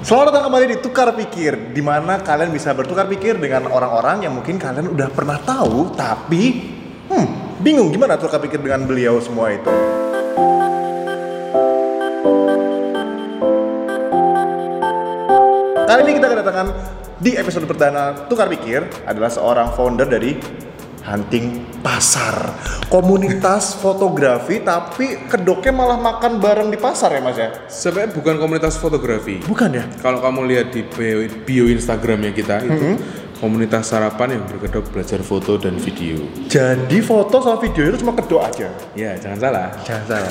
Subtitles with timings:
[0.00, 4.32] Selamat datang kembali di Tukar Pikir, di mana kalian bisa bertukar pikir dengan orang-orang yang
[4.32, 6.72] mungkin kalian udah pernah tahu, tapi
[7.12, 9.68] hmm, bingung gimana tukar pikir dengan beliau semua itu.
[15.84, 16.66] Kali ini kita kedatangan
[17.20, 20.40] di episode perdana Tukar Pikir adalah seorang founder dari
[21.00, 22.52] Hunting Pasar,
[22.92, 27.48] komunitas fotografi tapi kedoknya malah makan bareng di pasar ya mas ya?
[27.72, 29.40] Sebenarnya bukan komunitas fotografi.
[29.40, 29.84] Bukan ya?
[30.04, 33.00] Kalau kamu lihat di bio, bio Instagramnya kita itu
[33.40, 36.20] komunitas sarapan yang berkedok belajar foto dan video.
[36.52, 38.68] Jadi foto sama video itu cuma kedok aja.
[38.92, 39.68] Ya jangan salah.
[39.88, 40.30] Jangan salah.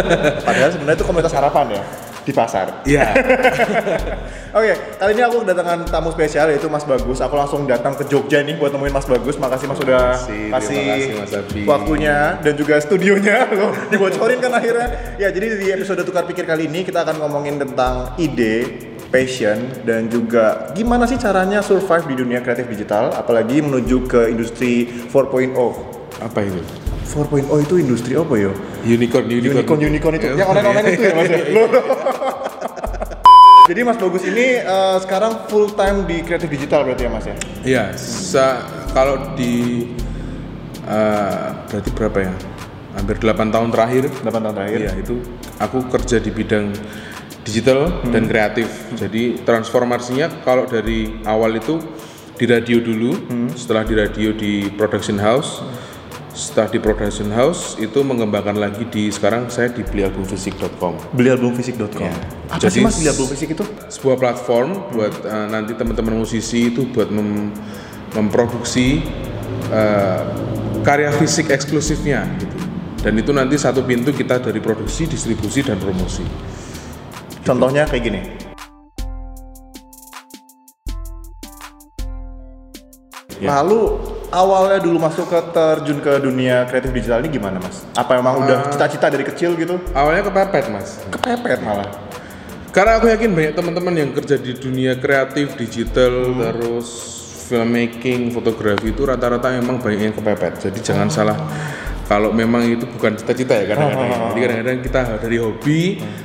[0.46, 1.84] Padahal sebenarnya itu komunitas harapan ya
[2.30, 2.86] di pasar.
[2.86, 3.10] Iya.
[4.58, 7.18] Oke, kali ini aku kedatangan tamu spesial yaitu Mas Bagus.
[7.18, 9.34] Aku langsung datang ke Jogja nih buat nemuin Mas Bagus.
[9.34, 10.14] Makasih Mas sudah
[10.54, 11.66] kasih, Mas Abi.
[11.66, 15.18] waktunya dan juga studionya loh dibocorin kan akhirnya.
[15.18, 20.06] Ya, jadi di episode tukar pikir kali ini kita akan ngomongin tentang ide passion dan
[20.06, 25.50] juga gimana sih caranya survive di dunia kreatif digital apalagi menuju ke industri 4.0
[26.22, 26.62] Apa itu?
[27.10, 28.54] 4.0 itu industri apa yo?
[28.86, 29.58] Unicorn, unicorn.
[29.58, 31.42] Unicorn unicorn itu yang online online itu ya mas ya.
[33.70, 37.36] Jadi Mas Bagus ini eh, sekarang full time di kreatif digital berarti ya Mas ya?
[37.62, 37.84] Iya.
[37.98, 39.86] sa- kalau di
[40.86, 42.32] eh, berarti berapa ya?
[42.98, 44.10] Hampir 8 tahun terakhir.
[44.26, 44.78] 8 tahun terakhir.
[44.90, 45.22] Iya itu
[45.62, 46.74] aku kerja di bidang
[47.46, 48.66] digital dan kreatif.
[48.98, 51.78] Jadi transformasinya kalau dari awal itu
[52.34, 53.14] di radio dulu,
[53.54, 55.62] setelah di radio di production house,
[56.30, 61.14] setelah di production house itu mengembangkan lagi di sekarang saya di belialbumfisik.com.
[61.18, 62.06] Belialbumfisik.com.
[62.06, 62.14] Ya.
[62.50, 63.64] Apa sih Jadi Mas beli album fisik itu?
[63.90, 67.50] sebuah platform buat eh, nanti teman-teman musisi itu buat mem-
[68.14, 69.02] memproduksi
[69.70, 70.22] eh,
[70.86, 72.56] karya fisik eksklusifnya gitu.
[73.00, 76.22] Dan itu nanti satu pintu kita dari produksi, distribusi dan promosi.
[77.42, 78.20] Contohnya kayak gini.
[83.40, 83.56] Ya.
[83.56, 87.82] Lalu awalnya dulu masuk ke terjun ke dunia kreatif digital ini gimana Mas?
[87.98, 89.76] Apa emang udah cita-cita dari kecil gitu?
[89.92, 91.86] Awalnya kepepet mas, Kepepet malah.
[92.70, 96.86] karena aku yakin banyak teman-teman yang kerja di dunia kreatif, digital, terus
[97.50, 100.70] filmmaking, fotografi itu rata-rata memang banyak yang kepepet.
[100.70, 101.34] Jadi jangan salah
[102.06, 104.30] kalau memang itu bukan cita-cita ya kadang-kadang.
[104.30, 105.80] Jadi kadang-kadang kita dari hobi,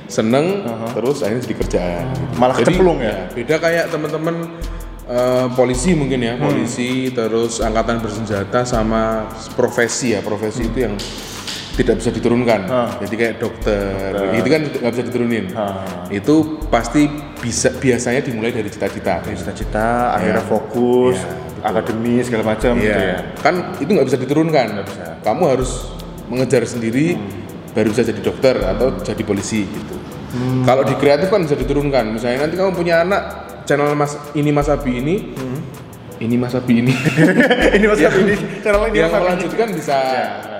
[0.06, 0.62] seneng,
[0.94, 2.06] terus akhirnya jadi kerjaan.
[2.38, 3.16] Malah Jadi, kecemplung ya?
[3.34, 4.36] Beda kayak teman-teman
[5.10, 10.96] eh, polisi mungkin ya, polisi terus angkatan bersenjata sama profesi ya, profesi itu yang
[11.76, 12.62] tidak bisa diturunkan.
[13.04, 15.46] Jadi kayak dokter, itu kan nggak bisa diturunin.
[16.08, 17.12] Itu pasti
[17.44, 19.20] bisa biasanya dimulai dari cita-cita.
[19.28, 21.20] Cita-cita, akhirnya fokus,
[21.60, 22.96] akademis segala macam gitu ya.
[22.96, 24.68] Iya, kan itu nggak bisa diturunkan.
[25.20, 25.92] Kamu harus
[26.32, 27.20] mengejar sendiri,
[27.76, 29.96] baru bisa jadi dokter atau jadi polisi gitu.
[30.64, 32.16] Kalau di kreatif kan bisa diturunkan.
[32.16, 33.24] Misalnya nanti kamu punya anak
[33.66, 35.16] channel Mas ini Mas Abi ini,
[36.22, 36.94] ini Mas Abi ini,
[37.78, 39.98] ini Mas Abi ini channel ini yang melanjutkan bisa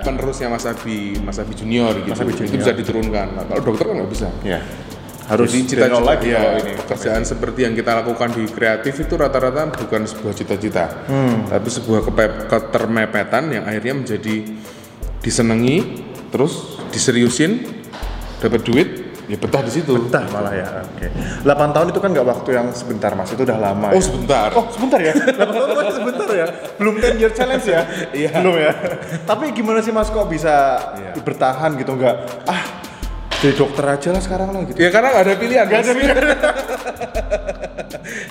[0.02, 2.12] penerusnya Mas Abi, Mas Abi Junior gitu.
[2.12, 2.60] Mas Abi Itu Junior.
[2.62, 3.26] bisa diturunkan.
[3.34, 4.28] Nah, kalau dokter kan nggak bisa.
[4.42, 4.60] Ya.
[5.26, 6.78] Harus Jadi cita-cita lagi ya, ini.
[6.78, 11.02] pekerjaan seperti yang kita lakukan di kreatif itu rata-rata bukan sebuah cita-cita,
[11.50, 12.06] tapi sebuah
[12.46, 14.46] ketermepetan yang akhirnya menjadi
[15.18, 17.58] disenangi, terus diseriusin,
[18.38, 18.88] dapat duit,
[19.26, 19.92] ya betah di situ.
[19.98, 20.66] Betah malah ya.
[20.82, 21.06] Oke.
[21.42, 23.90] 8 tahun itu kan nggak waktu yang sebentar Mas, itu udah lama.
[23.90, 24.04] Oh ya.
[24.04, 24.48] sebentar.
[24.54, 25.12] Oh sebentar ya?
[25.12, 26.46] 8 tahun masih sebentar ya?
[26.78, 27.82] Belum 10 year challenge ya?
[28.10, 28.30] Iya.
[28.38, 28.72] Belum ya?
[29.22, 30.54] Tapi gimana sih mas kok bisa
[30.96, 31.12] Iya.
[31.20, 32.16] bertahan gitu nggak?
[32.46, 32.62] Ah
[33.36, 34.78] jadi dokter aja lah sekarang lah gitu.
[34.80, 35.64] Ya karena nggak ada pilihan.
[35.66, 36.16] Gak ada pilihan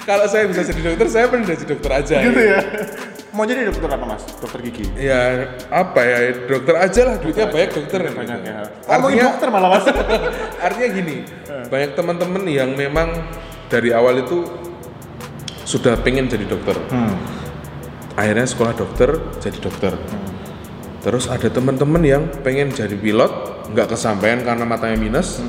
[0.05, 2.15] Kalau saya bisa jadi dokter, saya pengen jadi dokter aja.
[2.21, 2.59] gitu ya.
[3.35, 4.23] Mau jadi dokter apa mas?
[4.39, 4.87] Dokter gigi?
[4.95, 8.47] Ya apa ya dokter aja lah duitnya banyak dokter Banyak gitu.
[8.47, 8.55] ya.
[8.81, 9.83] Oh, Artinya dokter malah mas?
[10.65, 11.15] artinya gini
[11.65, 13.11] banyak teman-teman yang memang
[13.67, 14.45] dari awal itu
[15.63, 17.17] sudah pengen jadi dokter Hmm.
[18.13, 19.09] akhirnya sekolah dokter
[19.39, 19.93] jadi dokter
[21.01, 23.33] terus ada teman-teman yang pengen jadi pilot
[23.67, 25.41] nggak kesampaian karena matanya minus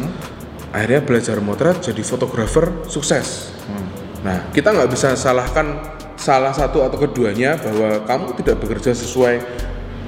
[0.71, 3.53] akhirnya belajar motret jadi fotografer sukses
[4.21, 5.96] nah kita nggak bisa salahkan
[6.27, 9.39] salah satu atau keduanya bahwa kamu tidak bekerja sesuai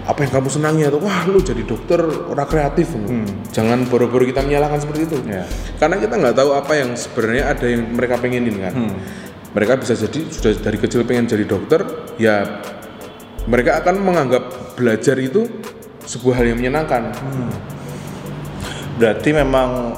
[0.09, 2.91] apa yang kamu senangi atau wah lu jadi dokter orang kreatif.
[3.55, 5.17] Jangan boro-boro kita menyalahkan seperti itu.
[5.29, 5.45] Ya.
[5.79, 8.75] karena kita nggak tahu apa yang sebenarnya ada yang mereka pengenin kan?
[9.53, 11.85] Mereka bisa jadi sudah dari kecil pengen jadi dokter
[12.19, 12.65] ya
[13.45, 15.45] mereka akan menganggap belajar itu
[16.09, 17.13] sebuah hal yang menyenangkan.
[18.97, 19.93] Berarti memang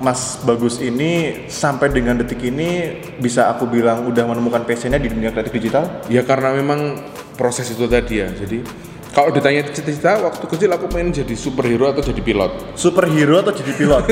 [0.00, 5.28] Mas Bagus ini sampai dengan detik ini bisa aku bilang udah menemukan passionnya di dunia
[5.28, 5.84] kreatif digital?
[6.08, 7.04] ya karena memang
[7.36, 8.64] proses itu tadi ya jadi
[9.12, 13.72] kalau ditanya cita-cita waktu kecil aku pengen jadi superhero atau jadi pilot Superhero atau jadi
[13.76, 14.04] pilot?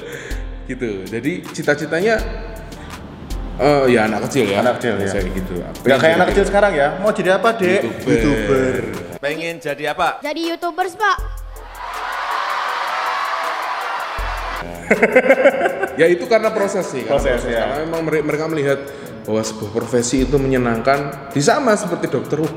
[0.72, 2.16] gitu jadi cita-citanya
[3.58, 4.62] Eh, ya anak kecil ya.
[4.62, 5.10] Anak kecil, ya.
[5.10, 5.54] Biasanya gitu.
[5.82, 6.94] Gak kayak anak kecil sekarang ya.
[7.02, 8.06] Mau jadi apa, Dek?
[8.06, 8.74] YouTuber.
[9.18, 10.22] Pengen jadi apa?
[10.22, 11.37] Jadi youtubers pak.
[16.00, 17.02] Ya itu karena proses sih.
[17.02, 17.58] karena Proses, ya.
[17.60, 18.78] Karena memang mere- mereka melihat
[19.26, 21.28] bahwa sebuah profesi itu menyenangkan.
[21.28, 22.38] Di sama seperti dokter.
[22.38, 22.48] Uh,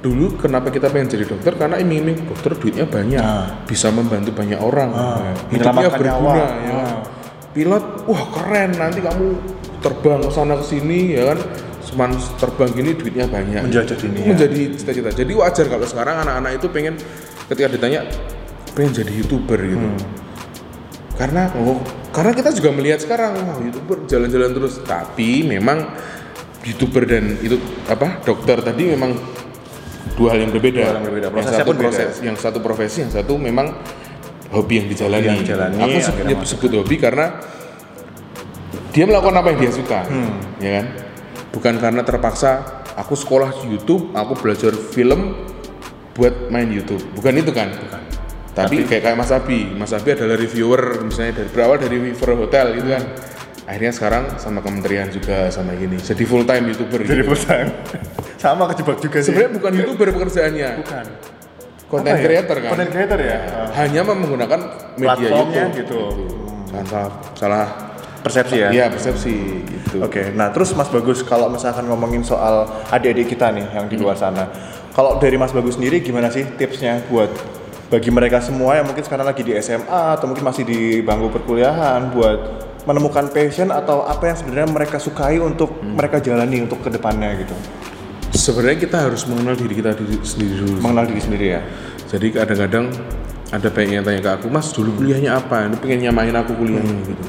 [0.00, 1.54] Dulu kenapa kita pengen jadi dokter?
[1.54, 3.62] Karena iming-iming dokter duitnya banyak, Ah.
[3.62, 6.10] bisa membantu banyak orang, Ah, hidupnya menyelamatkan berguna.
[6.10, 6.34] nyawa.
[6.34, 6.72] Ya.
[6.74, 6.98] Ah.
[7.50, 8.70] Pilot, wah keren.
[8.74, 9.26] Nanti kamu
[9.78, 11.38] terbang ke sana ke sini, ya kan?
[11.84, 13.62] Cuman terbang gini duitnya banyak.
[13.66, 14.24] Menjajah dunia.
[14.26, 15.10] Menjadi cita-cita.
[15.12, 16.94] Jadi wajar kalau sekarang anak-anak itu pengen
[17.46, 18.00] ketika ditanya
[18.70, 19.98] pengen jadi youtuber gitu Hmm.
[21.20, 21.76] Karena oh,
[22.16, 25.92] karena kita juga melihat sekarang wah youtuber jalan-jalan terus tapi memang
[26.64, 27.60] youtuber dan itu
[27.92, 29.12] apa dokter tadi memang
[30.16, 30.80] dua hal yang berbeda.
[30.80, 31.26] Dua hal yang berbeda.
[31.32, 31.84] Yang satu pun beda.
[31.84, 33.66] proses, yang satu profesi, yang satu memang
[34.52, 35.26] hobi yang dijalani.
[35.28, 37.26] Yang dijalani, Aku akhirnya sebut, hobi karena
[38.90, 40.32] dia melakukan apa yang dia suka, Hmm.
[40.58, 40.86] ya kan?
[41.50, 45.36] Bukan karena terpaksa aku sekolah di YouTube, aku belajar film
[46.14, 47.00] buat main YouTube.
[47.14, 47.70] Bukan itu kan?
[48.50, 52.66] Tapi, kayak kayak Mas Abi, Mas Abi adalah reviewer misalnya dari berawal dari reviewer hotel
[52.76, 53.04] gitu kan.
[53.70, 55.94] Akhirnya sekarang sama kementerian juga sama gini.
[56.02, 57.30] Jadi full time YouTuber Jadi gitu.
[57.30, 57.70] perusahaan.
[58.42, 59.30] Sama kejebak juga sih.
[59.30, 60.68] Sebenarnya bukan YouTuber pekerjaannya.
[60.80, 61.06] bukan.
[61.92, 62.26] Content Apa ya?
[62.26, 62.70] creator kan.
[62.72, 63.36] Content creator ya.
[63.76, 64.60] Hanya menggunakan
[64.96, 66.00] media YouTube gitu.
[66.72, 67.66] Jangan salah, salah
[68.20, 68.68] Persepsi ya.
[68.68, 70.04] Iya persepsi gitu.
[70.04, 74.12] Oke, nah terus Mas Bagus kalau misalkan ngomongin soal adik-adik kita nih yang di luar
[74.20, 74.44] sana,
[74.92, 77.32] kalau dari Mas Bagus sendiri gimana sih tipsnya buat
[77.90, 82.14] bagi mereka semua yang mungkin sekarang lagi di SMA atau mungkin masih di bangku perkuliahan
[82.14, 87.36] buat menemukan passion atau apa yang sebenarnya mereka sukai untuk mereka jalani untuk ke depannya
[87.36, 87.52] gitu,
[88.30, 90.78] Sebenarnya kita harus mengenal diri kita diri sendiri dulu.
[90.80, 91.60] mengenal diri sendiri ya.
[92.08, 92.86] Jadi kadang-kadang
[93.50, 95.66] ada yang tanya ke aku, Mas dulu kuliahnya apa?
[95.66, 97.24] Ini pengen nyamain aku kuliahnya gitu.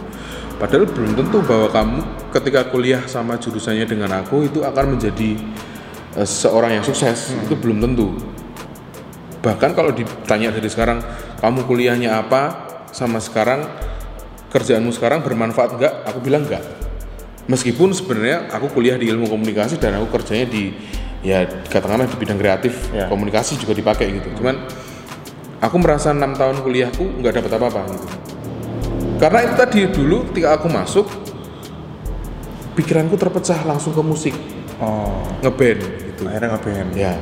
[0.62, 1.98] Padahal belum tentu bahwa kamu
[2.38, 5.42] ketika kuliah sama jurusannya dengan aku itu akan menjadi
[6.22, 7.34] eh, seorang yang sukses.
[7.34, 8.14] Itu belum tentu.
[9.42, 11.02] Bahkan kalau ditanya dari sekarang,
[11.42, 12.70] kamu kuliahnya apa?
[12.94, 13.66] Sama sekarang
[14.54, 15.94] kerjaanmu sekarang bermanfaat enggak?
[16.06, 16.62] Aku bilang enggak.
[17.50, 20.72] Meskipun sebenarnya aku kuliah di ilmu komunikasi dan aku kerjanya di
[21.26, 23.10] ya katakanlah di bidang kreatif, Ya.
[23.10, 24.30] komunikasi juga dipakai gitu.
[24.38, 24.62] Cuman
[25.58, 28.08] aku merasa enam tahun kuliahku nggak dapat apa-apa gitu.
[29.18, 31.06] Karena itu tadi dulu ketika aku masuk
[32.78, 34.36] pikiranku terpecah langsung ke musik,
[34.82, 36.22] Oh, ngeband gitu.
[36.26, 36.88] akhirnya ngapain?
[36.98, 37.14] Ya,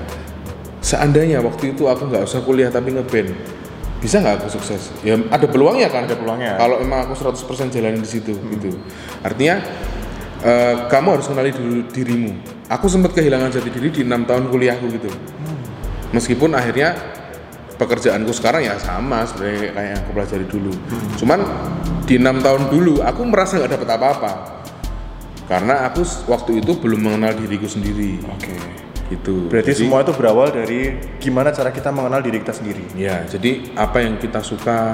[0.89, 3.29] seandainya waktu itu aku nggak usah kuliah tapi ngeband,
[4.01, 4.89] bisa nggak aku sukses?
[5.05, 6.09] Ya ada peluangnya kan?
[6.09, 6.57] Ada peluangnya.
[6.57, 8.73] Kalau emang aku 100% jalanin di situ, gitu.
[9.21, 9.61] Artinya
[10.41, 12.31] eh, kamu harus kenali dulu dirimu.
[12.73, 15.09] Aku sempat kehilangan jati diri di enam tahun kuliahku gitu.
[16.09, 16.97] Meskipun akhirnya
[17.77, 20.73] pekerjaanku sekarang ya sama sebenarnya kayak yang aku pelajari dulu.
[21.21, 21.39] Cuman
[22.09, 24.31] di enam tahun dulu aku merasa nggak dapat apa-apa
[25.45, 28.21] karena aku waktu itu belum mengenal diriku sendiri.
[28.25, 28.88] Oke.
[29.09, 29.49] Gitu.
[29.49, 32.85] Berarti Jadi- semua itu berawal dari gimana cara kita mengenal diri kita sendiri.
[32.93, 34.93] Ya, jadi apa yang kita suka,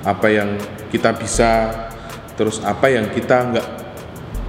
[0.00, 0.56] apa yang
[0.88, 1.68] kita bisa,
[2.34, 3.66] terus apa yang kita nggak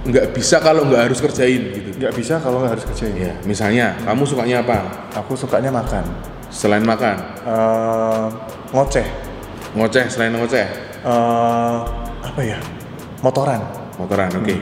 [0.02, 1.88] nggak bisa kalau nggak harus kerjain gitu.
[2.00, 3.14] Nggak bisa kalau nggak harus kerjain.
[3.14, 4.78] Ya, misalnya kamu sukanya apa?
[5.14, 6.02] Aku sukanya makan.
[6.48, 8.26] Selain makan, Eh,
[8.72, 9.06] ngoceh.
[9.72, 10.66] ngoceh, selain ngoceh,
[11.04, 11.78] Eh,
[12.20, 12.56] apa ya?
[13.20, 13.60] Motoran.
[13.96, 14.56] motoran, oke.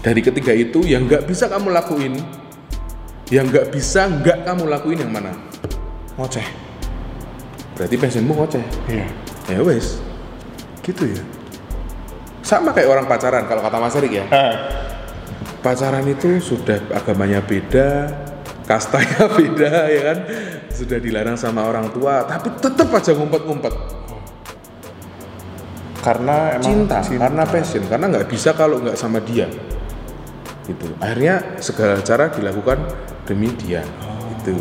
[0.00, 2.14] Dari ketiga itu yang nggak bisa kamu lakuin,
[3.28, 5.34] yang nggak bisa nggak kamu lakuin yang mana?
[6.14, 6.46] Ngoceh.
[7.76, 8.64] Berarti passionmu ngoceh.
[8.88, 9.06] Iya.
[9.46, 10.02] Ya wes,
[10.82, 11.22] Gitu ya.
[12.46, 14.24] sama kayak orang pacaran kalau kata Mas Erik ya.
[14.30, 14.54] Ah,
[15.62, 18.06] pacaran itu sudah agamanya beda,
[18.70, 20.18] kastanya beda ya kan,
[20.70, 23.74] sudah dilarang sama orang tua, tapi tetap aja ngumpet-ngumpet.
[26.06, 29.50] karena emang Cinta, karena passion, karena nggak bisa kalau nggak sama dia.
[30.70, 30.86] Gitu.
[31.02, 32.78] Akhirnya segala cara dilakukan
[33.26, 33.82] demi dia.
[34.38, 34.56] Gitu.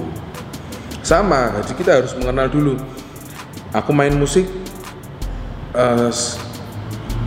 [1.00, 2.74] Sama, jadi kita harus mengenal dulu.
[3.72, 4.50] Aku main musik,
[6.10, 6.42] s-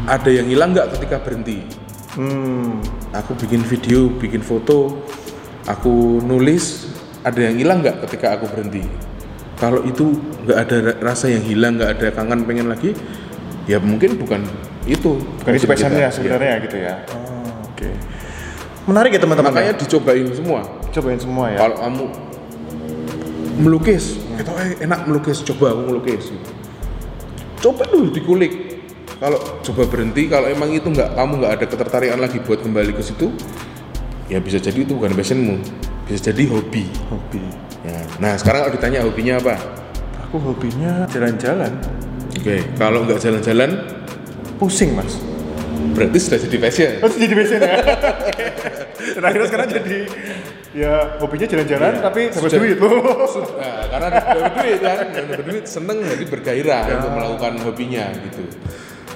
[0.04, 1.62] ada yang hilang nggak ketika berhenti?
[2.18, 2.83] Hmm,
[3.14, 5.04] aku bikin video, bikin foto,
[5.64, 6.90] aku nulis,
[7.23, 8.83] ada yang hilang nggak ketika aku berhenti?
[9.54, 12.97] Kalau itu nggak ada ra- rasa yang hilang, nggak ada kangen pengen lagi,
[13.68, 14.42] ya mungkin bukan
[14.88, 15.21] itu.
[15.38, 16.16] bukan itu passionnya kita.
[16.16, 16.95] sebenarnya gitu ya.
[17.14, 17.90] Oh, Oke.
[18.88, 19.23] Menarik ya Ya.
[19.23, 19.50] teman-teman.
[19.52, 19.78] Makanya ya?
[19.78, 20.62] dicobain semua.
[20.95, 21.59] Cobain semua ya.
[21.62, 22.04] Kalau kamu
[23.59, 24.04] melukis,
[24.38, 26.30] itu eh, enak melukis, coba aku melukis.
[27.59, 28.52] Coba dulu dikulik.
[29.18, 33.02] Kalau coba berhenti, kalau emang itu nggak kamu nggak ada ketertarikan lagi buat kembali ke
[33.02, 33.35] situ,
[34.30, 35.59] ya bisa jadi itu bukan passionmu,
[36.07, 36.87] bisa jadi hobi.
[37.11, 37.42] Hobi.
[37.83, 37.99] Ya.
[38.23, 39.59] Nah sekarang kalau ditanya hobinya apa?
[40.30, 41.73] Aku hobinya jalan-jalan.
[42.38, 43.99] Oke, kalau nggak jalan-jalan,
[44.59, 45.23] Pusing mas.
[45.94, 46.90] Berarti sudah jadi passion.
[47.00, 47.76] Oh, jadi passion ya?
[49.14, 49.99] Dan akhirnya sekarang jadi
[50.76, 52.02] ya hobinya jalan-jalan Iya.
[52.04, 52.92] tapi dapat duit loh.
[53.56, 56.94] Nah, karena dapat duit kan, dapat duit seneng jadi bergairah Ya.
[57.00, 58.42] untuk melakukan hobinya gitu.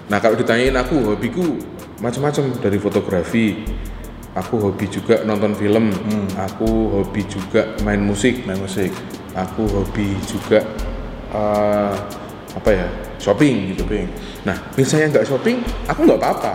[0.08, 1.60] Nah kalau ditanyain aku hobiku
[2.00, 3.62] macam-macam dari fotografi,
[4.34, 5.92] aku hobi juga nonton film,
[6.34, 8.90] aku hobi juga main musik, Main musik.
[9.32, 10.60] aku hobi juga
[11.32, 11.92] eh,
[12.52, 12.84] apa ya
[13.22, 13.86] shopping gitu.
[13.86, 14.10] Shopping.
[14.42, 16.54] Nah misalnya nggak shopping, aku nggak apa-apa.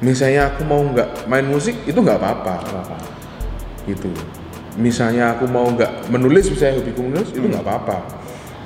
[0.00, 2.54] Misalnya aku mau nggak main musik itu nggak apa-apa
[3.86, 4.10] gitu
[4.76, 7.96] misalnya aku mau nggak menulis misalnya hobiku menulis itu nggak apa-apa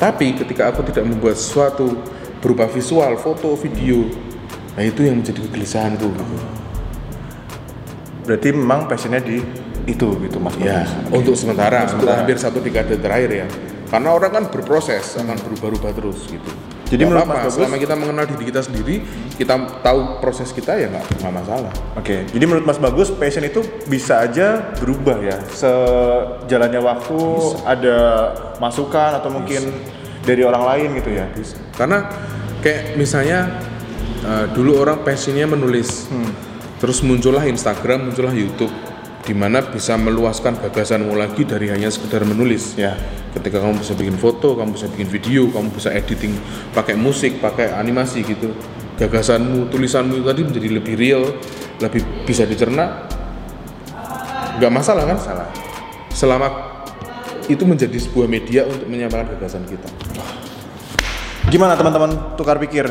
[0.01, 1.95] tapi ketika aku tidak membuat sesuatu
[2.43, 4.11] berupa visual foto video
[4.75, 6.37] nah itu yang menjadi kegelisahanku gitu.
[8.21, 9.43] Berarti memang passionnya di
[9.89, 10.55] itu gitu Mas.
[10.61, 11.19] ya Bagus.
[11.19, 12.19] untuk sementara untuk sementara.
[12.23, 13.47] hampir satu dekade terakhir ya
[13.91, 16.51] karena orang kan berproses akan berubah-ubah terus gitu.
[16.91, 18.95] Jadi Nggak menurut apa-apa, Mas Bagus- selama kita mengenal diri kita sendiri
[19.39, 21.73] kita tahu proses kita ya nggak nggak masalah.
[21.95, 25.39] Oke, jadi menurut Mas Bagus passion itu bisa aja berubah ya?
[25.55, 27.19] Sejalannya waktu
[27.63, 27.99] ada
[28.59, 29.71] masukan atau mungkin
[30.27, 31.27] dari orang lain gitu ya.
[31.79, 32.11] karena
[32.61, 33.59] kayak misalnya
[34.27, 36.11] eh, dulu orang passionnya menulis.
[36.81, 38.73] Terus muncullah Instagram muncullah YouTube
[39.31, 42.99] di mana bisa meluaskan gagasanmu lagi dari hanya sekedar menulis Ya.
[43.31, 46.35] ketika kamu bisa bikin foto kamu bisa bikin video kamu bisa editing
[46.75, 48.51] pakai musik pakai animasi gitu
[48.99, 51.23] gagasanmu tulisanmu itu tadi menjadi lebih real
[51.79, 53.07] lebih bisa dicerna
[54.59, 55.49] nggak masalah kan Salah.
[56.11, 56.49] selama
[57.47, 59.87] itu menjadi sebuah media untuk menyampaikan gagasan kita
[61.51, 62.87] Gimana teman-teman tukar pikir?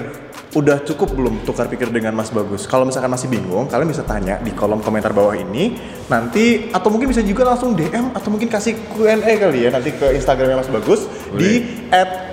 [0.49, 2.65] Udah cukup belum tukar pikir dengan Mas Bagus?
[2.65, 5.77] Kalau misalkan masih bingung, kalian bisa tanya di kolom komentar bawah ini.
[6.09, 10.09] Nanti atau mungkin bisa juga langsung DM atau mungkin kasih Q&A kali ya nanti ke
[10.09, 11.05] Instagramnya Mas Bagus
[11.37, 11.85] di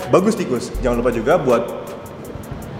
[0.08, 0.72] @bagustikus.
[0.80, 1.92] Jangan lupa juga buat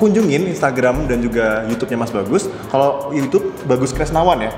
[0.00, 2.48] kunjungin Instagram dan juga YouTube-nya Mas Bagus.
[2.72, 4.52] Kalau YouTube Bagus Kresnawan ya.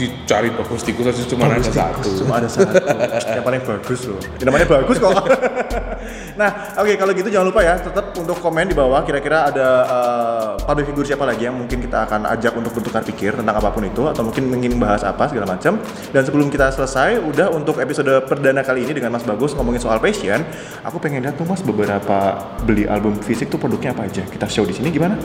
[0.00, 2.72] Dicari bagus tikus aja cuma ada Bagus satu tikus, Cuma ada satu.
[3.36, 4.20] yang paling bagus loh.
[4.40, 5.12] Yang namanya bagus kok.
[6.40, 10.48] nah, oke kalau gitu jangan lupa ya tetap untuk komen di bawah kira-kira ada uh,
[10.64, 13.84] public figure siapa lagi yang mungkin kita akan ajak untuk bertukar pikir tentang apa pun
[13.84, 15.76] itu atau mungkin ingin bahas apa segala macam.
[16.10, 20.00] Dan sebelum kita selesai, udah untuk episode perdana kali ini dengan Mas Bagus ngomongin soal
[20.00, 20.40] passion,
[20.80, 24.24] aku pengen lihat tuh Mas beberapa beli album fisik tuh produknya apa aja.
[24.24, 25.20] Kita show di sini gimana?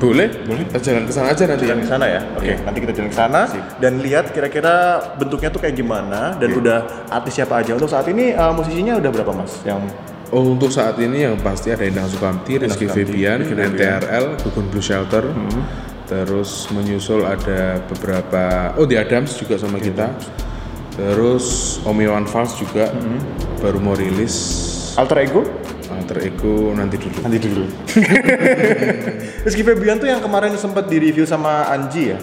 [0.00, 2.20] Boleh boleh kita jalan ke sana aja nanti ya jalan ke sana ya.
[2.32, 2.56] Oke, Iya.
[2.64, 3.40] nanti kita jalan ke sana
[3.76, 4.74] dan lihat kira-kira
[5.20, 6.60] bentuknya tuh kayak gimana dan Oke.
[6.64, 6.78] udah
[7.12, 7.76] artis siapa aja.
[7.76, 9.60] Untuk saat ini uh, musisinya udah berapa Mas?
[9.60, 9.92] Yang
[10.32, 13.44] oh untuk saat ini yang pasti ada Endang Sukamti Rizky Febian.
[13.44, 15.28] NTRL Gugun Blue Shelter
[16.10, 20.10] terus menyusul ada beberapa oh The Adams juga sama kita
[20.98, 22.90] terus Om Iwan Fals juga
[23.62, 24.34] baru mau rilis
[24.98, 25.46] alter ego?
[25.90, 27.64] Alter ego nanti dulu Nanti dulu.
[29.44, 32.18] Rizky Febian tuh yang kemarin sempat di review sama Anji ya.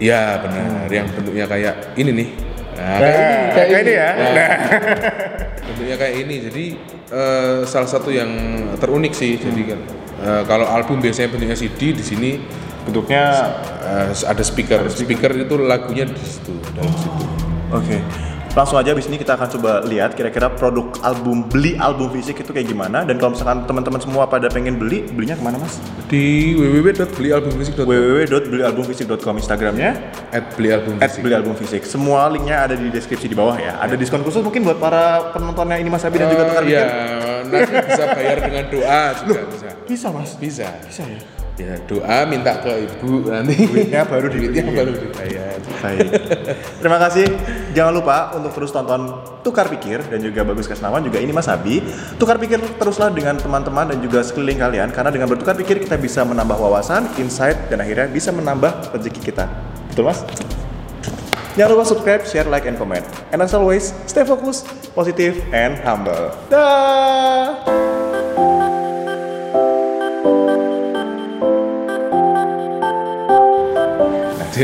[0.00, 2.28] ya benar yang bentuknya kayak ini nih
[2.72, 4.08] nah, Nah, kayak ini ya.
[4.16, 4.50] Nah, Nah.
[5.68, 6.64] bentuknya kayak ini jadi
[7.10, 8.30] eh, salah satu yang
[8.80, 9.80] terunik sih jadi kan
[10.18, 12.32] eh, kalau album biasanya bentuknya CD di sini
[12.80, 13.22] Bentuknya
[13.84, 17.24] eh, ada speaker speaker itu lagunya di situ dalam situ
[17.70, 18.00] Oke.
[18.50, 22.50] Langsung aja abis ini kita akan coba lihat kira-kira produk album beli album fisik itu
[22.50, 25.78] kayak gimana dan kalau misalkan teman-teman semua pada pengen beli belinya ke mana mas?
[26.10, 29.90] di www.belialbumfisik.com www.belialbumfisik.com Instagramnya
[30.34, 31.86] at belialbumfisik at beli album fisik.
[31.86, 33.78] Semua linknya ada di deskripsi di bawah ya.
[33.78, 37.54] Ada diskon khusus mungkin buat para penontonnya ini Mas Abi dan juga tukar ya pikir.
[37.54, 40.30] nanti bisa bayar dengan doa juga bisa Bisa Mas.
[40.42, 41.39] bisa Bisa ya.
[41.60, 44.78] Ya doa minta ke ibu nanti Duitnya baru duitnya dibeli.
[44.80, 46.08] baru dibayar Baik.
[46.80, 47.26] Terima kasih.
[47.72, 51.80] Jangan lupa untuk terus tonton Tukar Pikir dan juga Bagus Kesnawan juga ini Mas Abi.
[52.20, 56.20] Tukar Pikir teruslah dengan teman-teman dan juga sekeliling kalian karena dengan bertukar pikir kita bisa
[56.20, 59.48] menambah wawasan, insight dan akhirnya bisa menambah rezeki kita.
[59.88, 60.20] Betul Mas?
[61.58, 63.02] Jangan lupa subscribe, share, like, and comment.
[63.34, 66.30] And as always, stay focused, positive, and humble.
[66.46, 67.98] Dah.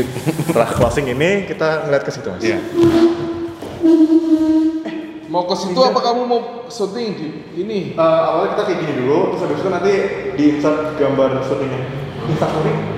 [0.47, 2.41] Setelah closing ini kita ngeliat ke situ mas.
[2.43, 2.59] Iya.
[5.27, 7.27] Mau ke situ apa kamu mau syuting di
[7.59, 7.79] ini?
[7.93, 9.93] Eh, awalnya kita kayak gini dulu, terus habis itu nanti
[10.39, 11.81] di insert gambar syutingnya.
[12.27, 12.96] Instastory